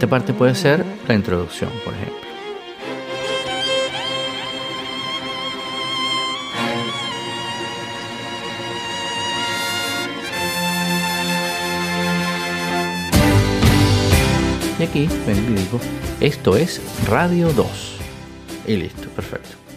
esta 0.00 0.08
parte 0.08 0.32
puede 0.32 0.54
ser 0.54 0.82
la 1.06 1.14
introducción, 1.14 1.68
por 1.84 1.92
ejemplo. 1.92 2.16
Y 14.78 14.82
aquí 14.82 15.06
vengo 15.26 15.50
y 15.50 15.54
digo, 15.54 15.80
esto 16.20 16.56
es 16.56 16.80
Radio 17.06 17.52
2. 17.52 17.98
Y 18.68 18.76
listo, 18.76 19.06
perfecto. 19.10 19.69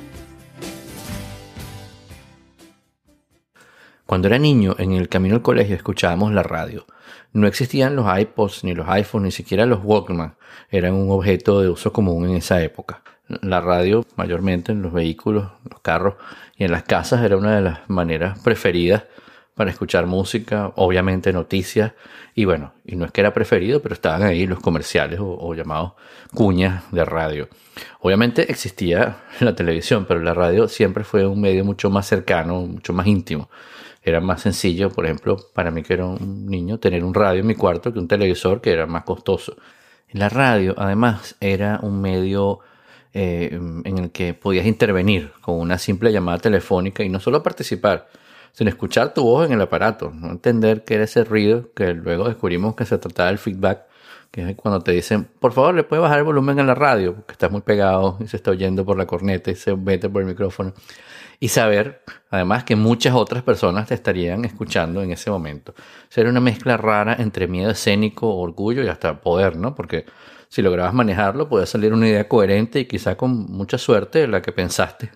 Cuando 4.14 4.28
era 4.28 4.38
niño, 4.38 4.76
en 4.78 4.92
el 4.92 5.10
camino 5.10 5.34
al 5.34 5.42
colegio 5.42 5.76
escuchábamos 5.76 6.32
la 6.34 6.44
radio. 6.44 6.86
No 7.32 7.48
existían 7.48 7.96
los 7.96 8.06
iPods, 8.16 8.64
ni 8.64 8.76
los 8.76 8.88
iPhones, 8.88 9.26
ni 9.26 9.32
siquiera 9.32 9.66
los 9.66 9.80
Walkman. 9.84 10.36
Eran 10.70 10.94
un 10.94 11.10
objeto 11.10 11.62
de 11.62 11.70
uso 11.70 11.92
común 11.92 12.30
en 12.30 12.36
esa 12.36 12.62
época. 12.62 13.02
La 13.42 13.60
radio, 13.60 14.06
mayormente 14.16 14.72
en 14.72 14.84
los 14.84 14.94
vehículos, 14.94 15.50
los 15.68 15.80
carros 15.80 16.14
y 16.56 16.64
en 16.64 16.72
las 16.72 16.84
casas, 16.84 17.26
era 17.26 17.38
una 17.38 17.56
de 17.56 17.64
las 17.64 17.90
maneras 17.90 18.38
preferidas 18.44 19.06
para 19.56 19.72
escuchar 19.72 20.06
música, 20.06 20.72
obviamente 20.76 21.34
noticias, 21.34 21.94
y 22.36 22.46
bueno, 22.46 22.74
y 22.86 22.96
no 22.96 23.06
es 23.06 23.12
que 23.12 23.22
era 23.22 23.34
preferido, 23.34 23.82
pero 23.82 23.96
estaban 23.96 24.22
ahí 24.22 24.46
los 24.46 24.60
comerciales 24.60 25.20
o, 25.20 25.40
o 25.40 25.56
llamados 25.56 25.94
cuñas 26.36 26.84
de 26.92 27.04
radio. 27.04 27.50
Obviamente 28.00 28.52
existía 28.52 29.24
la 29.40 29.56
televisión, 29.56 30.06
pero 30.08 30.20
la 30.20 30.36
radio 30.36 30.68
siempre 30.68 31.04
fue 31.04 31.26
un 31.26 31.42
medio 31.42 31.66
mucho 31.66 31.90
más 31.90 32.06
cercano, 32.06 32.62
mucho 32.62 32.94
más 32.94 33.08
íntimo 33.08 33.50
era 34.04 34.20
más 34.20 34.42
sencillo, 34.42 34.90
por 34.90 35.06
ejemplo, 35.06 35.38
para 35.54 35.72
mí 35.72 35.82
que 35.82 35.94
era 35.94 36.06
un 36.06 36.46
niño, 36.46 36.80
tener 36.80 37.04
un 37.04 37.14
radio 37.14 37.40
en 37.42 37.48
mi 37.48 37.56
cuarto 37.56 37.94
que 37.94 38.00
un 38.00 38.08
televisor 38.08 38.62
que 38.62 38.72
era 38.72 38.86
más 38.86 39.04
costoso. 39.04 39.56
La 40.12 40.30
radio, 40.30 40.76
además, 40.78 41.36
era 41.40 41.80
un 41.82 42.02
medio 42.02 42.60
eh, 43.14 43.50
en 43.54 43.98
el 43.98 44.12
que 44.12 44.34
podías 44.34 44.66
intervenir 44.66 45.32
con 45.42 45.60
una 45.60 45.78
simple 45.78 46.12
llamada 46.12 46.38
telefónica 46.40 47.04
y 47.04 47.10
no 47.10 47.20
solo 47.20 47.42
participar, 47.42 48.08
sino 48.52 48.70
escuchar 48.70 49.14
tu 49.14 49.24
voz 49.24 49.48
en 49.48 49.54
el 49.54 49.62
aparato, 49.62 50.12
no 50.12 50.32
entender 50.32 50.84
qué 50.84 50.96
era 50.96 51.06
ese 51.06 51.24
ruido, 51.24 51.72
que 51.74 51.94
luego 51.94 52.28
descubrimos 52.28 52.76
que 52.76 52.86
se 52.86 52.98
trataba 52.98 53.30
del 53.30 53.38
feedback, 53.38 53.86
que 54.34 54.50
es 54.50 54.56
cuando 54.56 54.82
te 54.82 54.92
dicen, 54.92 55.28
por 55.40 55.54
favor, 55.54 55.76
le 55.76 55.84
puedes 55.84 56.02
bajar 56.02 56.18
el 56.18 56.24
volumen 56.24 56.58
en 56.58 56.66
la 56.66 56.74
radio, 56.74 57.14
porque 57.14 57.34
estás 57.34 57.52
muy 57.52 57.62
pegado 57.62 58.18
y 58.20 58.28
se 58.28 58.38
está 58.38 58.50
oyendo 58.50 58.84
por 58.84 58.98
la 58.98 59.06
corneta 59.06 59.52
y 59.52 59.56
se 59.56 59.76
mete 59.76 60.10
por 60.10 60.24
el 60.24 60.28
micrófono 60.28 60.74
y 61.40 61.50
saber 61.50 62.02
además 62.32 62.64
que 62.64 62.76
muchas 62.76 63.14
otras 63.14 63.44
personas 63.44 63.88
te 63.90 63.94
estarían 63.94 64.44
escuchando 64.44 65.04
en 65.04 65.12
ese 65.12 65.30
momento. 65.30 65.76
Sería 66.10 66.32
una 66.32 66.40
mezcla 66.40 66.78
rara 66.78 67.16
entre 67.20 67.48
miedo 67.48 67.70
escénico, 67.70 68.36
orgullo 68.36 68.84
y 68.84 68.88
hasta 68.88 69.22
poder, 69.22 69.56
¿no? 69.56 69.76
Porque 69.76 70.08
si 70.50 70.64
lograbas 70.64 70.96
manejarlo, 70.96 71.48
podía 71.48 71.68
salir 71.68 71.94
una 71.94 72.08
idea 72.08 72.28
coherente 72.28 72.80
y 72.80 72.86
quizá 72.86 73.16
con 73.16 73.46
mucha 73.52 73.78
suerte 73.78 74.28
la 74.28 74.42
que 74.42 74.52
pensaste 74.52 75.12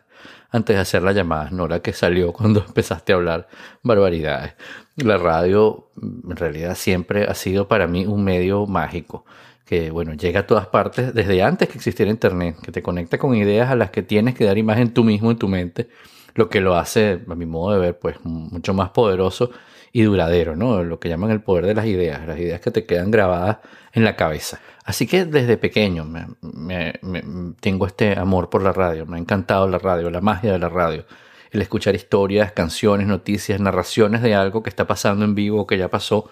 antes 0.49 0.75
de 0.75 0.81
hacer 0.81 1.03
la 1.03 1.11
llamada, 1.11 1.49
no 1.51 1.67
la 1.67 1.81
que 1.81 1.93
salió 1.93 2.33
cuando 2.33 2.59
empezaste 2.67 3.13
a 3.13 3.15
hablar 3.15 3.47
barbaridades. 3.83 4.53
La 4.95 5.17
radio 5.17 5.89
en 5.95 6.35
realidad 6.35 6.75
siempre 6.75 7.25
ha 7.25 7.33
sido 7.33 7.67
para 7.67 7.87
mí 7.87 8.05
un 8.05 8.23
medio 8.23 8.65
mágico 8.65 9.25
que 9.65 9.91
bueno, 9.91 10.13
llega 10.13 10.41
a 10.41 10.47
todas 10.47 10.67
partes 10.67 11.13
desde 11.13 11.43
antes 11.43 11.67
que 11.67 11.75
existiera 11.75 12.09
internet, 12.09 12.55
que 12.63 12.71
te 12.71 12.81
conecta 12.81 13.17
con 13.17 13.35
ideas 13.35 13.69
a 13.69 13.75
las 13.75 13.91
que 13.91 14.01
tienes 14.01 14.33
que 14.33 14.45
dar 14.45 14.57
imagen 14.57 14.93
tú 14.93 15.03
mismo 15.03 15.29
en 15.29 15.37
tu 15.37 15.49
mente 15.49 15.89
lo 16.37 16.49
que 16.49 16.61
lo 16.61 16.75
hace, 16.75 17.19
a 17.27 17.35
mi 17.35 17.47
modo 17.47 17.73
de 17.73 17.79
ver, 17.79 17.99
pues 17.99 18.23
mucho 18.23 18.73
más 18.75 18.91
poderoso 18.91 19.49
y 19.91 20.03
duradero, 20.03 20.55
¿no? 20.55 20.83
Lo 20.83 20.99
que 20.99 21.09
llaman 21.09 21.31
el 21.31 21.41
poder 21.41 21.65
de 21.65 21.73
las 21.73 21.87
ideas, 21.87 22.27
las 22.27 22.39
ideas 22.39 22.61
que 22.61 22.69
te 22.69 22.85
quedan 22.85 23.09
grabadas 23.09 23.57
en 23.91 24.03
la 24.03 24.15
cabeza. 24.15 24.59
Así 24.85 25.07
que 25.07 25.25
desde 25.25 25.57
pequeño 25.57 26.05
me, 26.05 26.93
tengo 27.59 27.87
este 27.87 28.17
amor 28.17 28.51
por 28.51 28.61
la 28.61 28.71
radio, 28.71 29.07
me 29.07 29.17
ha 29.17 29.19
encantado 29.19 29.67
la 29.67 29.79
radio, 29.79 30.11
la 30.11 30.21
magia 30.21 30.51
de 30.51 30.59
la 30.59 30.69
radio, 30.69 31.05
el 31.49 31.61
escuchar 31.63 31.95
historias, 31.95 32.51
canciones, 32.51 33.07
noticias, 33.07 33.59
narraciones 33.59 34.21
de 34.21 34.35
algo 34.35 34.61
que 34.61 34.69
está 34.69 34.85
pasando 34.85 35.25
en 35.25 35.33
vivo 35.33 35.61
o 35.61 35.67
que 35.67 35.79
ya 35.79 35.87
pasó 35.87 36.29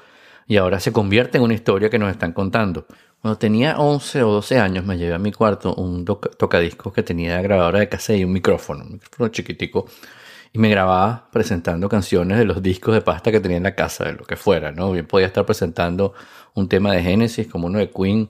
y 0.47 0.57
ahora 0.57 0.79
se 0.79 0.91
convierte 0.91 1.37
en 1.37 1.43
una 1.43 1.53
historia 1.53 1.89
que 1.89 1.99
nos 1.99 2.11
están 2.11 2.33
contando. 2.33 2.85
Cuando 3.21 3.37
tenía 3.37 3.79
11 3.79 4.23
o 4.23 4.33
12 4.33 4.59
años 4.59 4.85
me 4.85 4.97
llevé 4.97 5.15
a 5.15 5.19
mi 5.19 5.31
cuarto 5.31 5.73
un 5.75 6.05
tocadiscos 6.05 6.93
que 6.93 7.01
tenía 7.01 7.41
grabadora 7.41 7.79
de 7.79 7.89
cassette 7.89 8.19
y 8.19 8.23
un 8.23 8.31
micrófono, 8.31 8.83
un 8.83 8.93
micrófono 8.93 9.29
chiquitico, 9.29 9.87
y 10.53 10.59
me 10.59 10.69
grababa 10.69 11.27
presentando 11.31 11.89
canciones 11.89 12.37
de 12.37 12.45
los 12.45 12.61
discos 12.61 12.93
de 12.93 13.01
pasta 13.01 13.31
que 13.31 13.39
tenía 13.39 13.57
en 13.57 13.63
la 13.63 13.75
casa, 13.75 14.05
de 14.05 14.13
lo 14.13 14.25
que 14.25 14.35
fuera, 14.35 14.71
¿no? 14.71 14.91
Bien 14.91 15.05
podía 15.05 15.27
estar 15.27 15.45
presentando 15.45 16.13
un 16.53 16.69
tema 16.69 16.93
de 16.93 17.03
Genesis 17.03 17.47
como 17.47 17.67
uno 17.67 17.79
de 17.79 17.89
Queen 17.89 18.29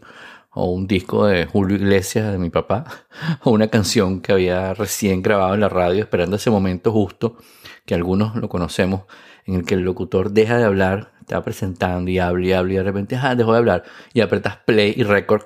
o 0.56 0.72
un 0.72 0.88
disco 0.88 1.28
de 1.28 1.46
Julio 1.46 1.78
Iglesias 1.78 2.32
de 2.32 2.40
mi 2.40 2.50
papá 2.50 2.86
o 3.44 3.52
una 3.52 3.68
canción 3.68 4.22
que 4.22 4.32
había 4.32 4.74
recién 4.74 5.22
grabado 5.22 5.54
en 5.54 5.60
la 5.60 5.70
radio 5.70 6.02
esperando 6.02 6.38
ese 6.38 6.50
momento 6.50 6.92
justo 6.92 7.38
que 7.86 7.94
algunos 7.94 8.36
lo 8.36 8.50
conocemos 8.50 9.04
en 9.46 9.54
el 9.56 9.66
que 9.66 9.76
el 9.76 9.82
locutor 9.82 10.32
deja 10.32 10.58
de 10.58 10.64
hablar 10.64 11.16
va 11.34 11.44
presentando 11.44 12.12
y 12.12 12.20
habla 12.20 12.46
y 12.46 12.54
habla 12.54 12.74
y 12.74 12.76
de 12.78 12.84
repente, 12.84 13.16
ah, 13.16 13.36
dejó 13.36 13.54
de 13.54 13.58
hablar. 13.58 13.84
Y 14.14 14.22
apretas 14.22 14.58
play 14.58 14.94
y 14.96 15.04
record 15.04 15.44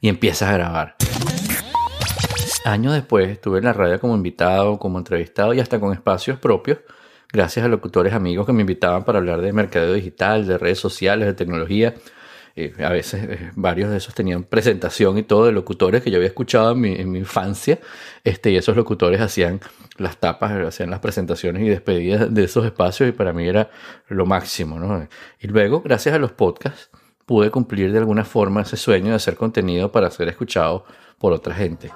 y 0.00 0.08
empiezas 0.08 0.50
a 0.50 0.54
grabar. 0.54 0.96
Años 2.64 2.94
después 2.94 3.28
estuve 3.28 3.58
en 3.58 3.64
la 3.64 3.72
radio 3.72 4.00
como 4.00 4.16
invitado, 4.16 4.78
como 4.78 4.98
entrevistado 4.98 5.54
y 5.54 5.60
hasta 5.60 5.78
con 5.78 5.92
espacios 5.92 6.38
propios, 6.38 6.78
gracias 7.32 7.64
a 7.64 7.68
locutores 7.68 8.12
amigos 8.12 8.44
que 8.44 8.52
me 8.52 8.62
invitaban 8.62 9.04
para 9.04 9.18
hablar 9.18 9.40
de 9.40 9.52
mercadeo 9.52 9.92
digital, 9.92 10.46
de 10.46 10.58
redes 10.58 10.78
sociales, 10.78 11.26
de 11.26 11.34
tecnología. 11.34 11.94
A 12.82 12.88
veces 12.88 13.22
eh, 13.24 13.50
varios 13.54 13.90
de 13.90 13.98
esos 13.98 14.14
tenían 14.14 14.42
presentación 14.42 15.18
y 15.18 15.22
todo 15.22 15.44
de 15.44 15.52
locutores 15.52 16.02
que 16.02 16.10
yo 16.10 16.16
había 16.16 16.28
escuchado 16.28 16.72
en 16.72 16.80
mi, 16.80 16.94
en 16.94 17.10
mi 17.10 17.18
infancia, 17.18 17.78
este, 18.24 18.50
y 18.50 18.56
esos 18.56 18.74
locutores 18.76 19.20
hacían 19.20 19.60
las 19.98 20.18
tapas, 20.18 20.52
hacían 20.52 20.88
las 20.88 21.00
presentaciones 21.00 21.62
y 21.62 21.68
despedidas 21.68 22.32
de 22.32 22.44
esos 22.44 22.64
espacios 22.64 23.10
y 23.10 23.12
para 23.12 23.34
mí 23.34 23.46
era 23.46 23.68
lo 24.08 24.24
máximo. 24.24 24.78
¿no? 24.78 25.06
Y 25.38 25.48
luego, 25.48 25.82
gracias 25.82 26.14
a 26.14 26.18
los 26.18 26.32
podcasts, 26.32 26.88
pude 27.26 27.50
cumplir 27.50 27.92
de 27.92 27.98
alguna 27.98 28.24
forma 28.24 28.62
ese 28.62 28.78
sueño 28.78 29.10
de 29.10 29.16
hacer 29.16 29.36
contenido 29.36 29.92
para 29.92 30.10
ser 30.10 30.28
escuchado 30.28 30.86
por 31.18 31.34
otra 31.34 31.54
gente. 31.54 31.90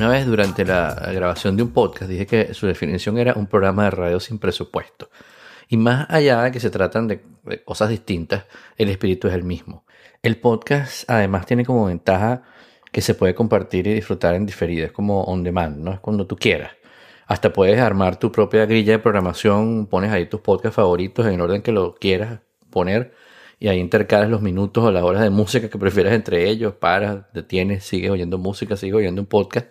Una 0.00 0.08
vez 0.08 0.24
durante 0.24 0.64
la 0.64 0.94
grabación 1.12 1.58
de 1.58 1.62
un 1.62 1.72
podcast 1.74 2.10
dije 2.10 2.26
que 2.26 2.54
su 2.54 2.66
definición 2.66 3.18
era 3.18 3.34
un 3.34 3.46
programa 3.46 3.84
de 3.84 3.90
radio 3.90 4.18
sin 4.18 4.38
presupuesto. 4.38 5.10
Y 5.68 5.76
más 5.76 6.06
allá 6.08 6.42
de 6.42 6.52
que 6.52 6.58
se 6.58 6.70
tratan 6.70 7.06
de, 7.06 7.20
cosas 7.66 7.90
distintas, 7.90 8.46
el 8.78 8.88
espíritu 8.88 9.28
es 9.28 9.34
el 9.34 9.42
mismo. 9.42 9.84
El 10.22 10.38
podcast 10.38 11.04
además 11.06 11.44
tiene 11.44 11.66
como 11.66 11.84
ventaja 11.84 12.44
que 12.90 13.02
se 13.02 13.12
puede 13.12 13.34
compartir 13.34 13.88
y 13.88 13.92
disfrutar 13.92 14.34
en 14.36 14.46
diferido. 14.46 14.86
Es 14.86 14.92
como 14.92 15.24
on 15.24 15.44
demand, 15.44 15.76
¿no? 15.76 15.92
Es 15.92 16.00
cuando 16.00 16.26
tú 16.26 16.34
quieras. 16.34 16.72
Hasta 17.26 17.52
puedes 17.52 17.78
armar 17.78 18.18
tu 18.18 18.32
propia 18.32 18.64
grilla 18.64 18.92
de 18.92 19.00
programación, 19.00 19.86
pones 19.86 20.12
ahí 20.12 20.30
tus 20.30 20.40
podcasts 20.40 20.76
favoritos 20.76 21.26
en 21.26 21.34
el 21.34 21.42
orden 21.42 21.60
que 21.60 21.72
lo 21.72 21.94
quieras 21.96 22.40
poner 22.70 23.12
y 23.58 23.68
ahí 23.68 23.78
intercalas 23.78 24.30
los 24.30 24.40
minutos 24.40 24.82
o 24.82 24.90
las 24.90 25.02
horas 25.02 25.22
de 25.22 25.28
música 25.28 25.68
que 25.68 25.78
prefieras 25.78 26.14
entre 26.14 26.48
ellos, 26.48 26.72
paras, 26.72 27.26
detienes, 27.34 27.84
sigues 27.84 28.10
oyendo 28.10 28.38
música, 28.38 28.78
sigues 28.78 28.96
oyendo 28.96 29.20
un 29.20 29.26
podcast 29.26 29.70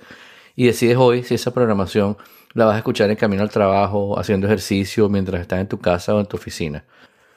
y 0.59 0.65
decides 0.65 0.97
hoy 0.97 1.23
si 1.23 1.35
esa 1.35 1.53
programación 1.53 2.17
la 2.53 2.65
vas 2.65 2.75
a 2.75 2.79
escuchar 2.79 3.09
en 3.09 3.15
camino 3.15 3.43
al 3.43 3.49
trabajo, 3.49 4.19
haciendo 4.19 4.45
ejercicio, 4.45 5.07
mientras 5.07 5.39
estás 5.39 5.61
en 5.61 5.69
tu 5.69 5.79
casa 5.79 6.13
o 6.13 6.19
en 6.19 6.25
tu 6.25 6.35
oficina. 6.35 6.83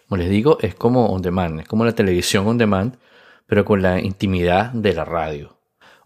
Como 0.08 0.20
les 0.20 0.28
digo, 0.28 0.58
es 0.60 0.74
como 0.74 1.06
on 1.06 1.22
demand, 1.22 1.60
es 1.60 1.68
como 1.68 1.84
la 1.84 1.92
televisión 1.92 2.48
on 2.48 2.58
demand, 2.58 2.96
pero 3.46 3.64
con 3.64 3.80
la 3.80 4.00
intimidad 4.00 4.72
de 4.72 4.92
la 4.92 5.04
radio. 5.04 5.56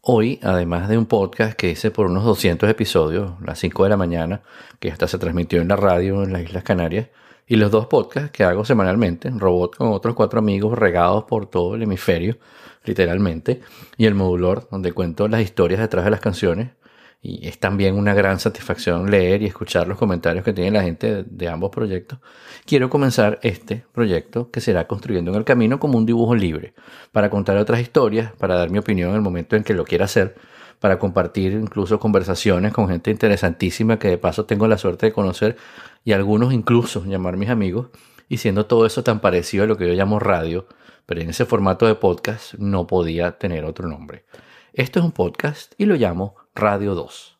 Hoy, 0.02 0.38
además 0.42 0.90
de 0.90 0.98
un 0.98 1.06
podcast 1.06 1.54
que 1.54 1.70
hice 1.70 1.90
por 1.90 2.04
unos 2.04 2.22
200 2.22 2.68
episodios, 2.68 3.32
las 3.42 3.58
5 3.60 3.84
de 3.84 3.88
la 3.88 3.96
mañana, 3.96 4.42
que 4.78 4.90
hasta 4.90 5.08
se 5.08 5.16
transmitió 5.16 5.62
en 5.62 5.68
la 5.68 5.76
radio 5.76 6.22
en 6.22 6.34
las 6.34 6.42
Islas 6.42 6.64
Canarias, 6.64 7.08
y 7.46 7.56
los 7.56 7.70
dos 7.70 7.86
podcasts 7.86 8.30
que 8.30 8.44
hago 8.44 8.66
semanalmente, 8.66 9.30
Robot 9.30 9.74
con 9.76 9.88
otros 9.88 10.14
cuatro 10.14 10.38
amigos 10.38 10.78
regados 10.78 11.24
por 11.24 11.46
todo 11.46 11.76
el 11.76 11.82
hemisferio, 11.82 12.36
literalmente, 12.84 13.62
y 13.96 14.04
el 14.04 14.14
modulor, 14.14 14.68
donde 14.70 14.92
cuento 14.92 15.28
las 15.28 15.40
historias 15.40 15.80
detrás 15.80 16.04
de 16.04 16.10
las 16.10 16.20
canciones, 16.20 16.72
y 17.20 17.48
es 17.48 17.58
también 17.58 17.96
una 17.96 18.14
gran 18.14 18.38
satisfacción 18.38 19.10
leer 19.10 19.42
y 19.42 19.46
escuchar 19.46 19.88
los 19.88 19.98
comentarios 19.98 20.44
que 20.44 20.52
tiene 20.52 20.70
la 20.70 20.82
gente 20.82 21.24
de 21.24 21.48
ambos 21.48 21.70
proyectos, 21.70 22.20
quiero 22.64 22.88
comenzar 22.88 23.38
este 23.42 23.84
proyecto 23.92 24.50
que 24.50 24.60
será 24.60 24.86
Construyendo 24.86 25.32
en 25.32 25.38
el 25.38 25.44
Camino 25.44 25.80
como 25.80 25.98
un 25.98 26.06
dibujo 26.06 26.34
libre, 26.34 26.74
para 27.12 27.30
contar 27.30 27.56
otras 27.56 27.80
historias, 27.80 28.32
para 28.32 28.56
dar 28.56 28.70
mi 28.70 28.78
opinión 28.78 29.10
en 29.10 29.16
el 29.16 29.22
momento 29.22 29.56
en 29.56 29.64
que 29.64 29.74
lo 29.74 29.84
quiera 29.84 30.04
hacer, 30.04 30.36
para 30.78 30.98
compartir 30.98 31.52
incluso 31.52 31.98
conversaciones 31.98 32.72
con 32.72 32.88
gente 32.88 33.10
interesantísima 33.10 33.98
que 33.98 34.08
de 34.08 34.18
paso 34.18 34.44
tengo 34.44 34.68
la 34.68 34.78
suerte 34.78 35.06
de 35.06 35.12
conocer 35.12 35.56
y 36.04 36.12
algunos 36.12 36.52
incluso 36.52 37.04
llamar 37.04 37.36
mis 37.36 37.48
amigos, 37.48 37.88
y 38.28 38.38
siendo 38.38 38.66
todo 38.66 38.86
eso 38.86 39.02
tan 39.02 39.20
parecido 39.20 39.64
a 39.64 39.66
lo 39.66 39.76
que 39.76 39.86
yo 39.86 39.94
llamo 39.94 40.18
radio, 40.18 40.66
pero 41.06 41.20
en 41.20 41.30
ese 41.30 41.44
formato 41.44 41.86
de 41.86 41.94
podcast 41.94 42.54
no 42.54 42.86
podía 42.86 43.38
tener 43.38 43.64
otro 43.64 43.88
nombre. 43.88 44.24
Esto 44.72 44.98
es 44.98 45.04
un 45.04 45.12
podcast 45.12 45.72
y 45.78 45.86
lo 45.86 45.94
llamo 45.94 46.34
Radio 46.58 46.94
2. 46.94 47.35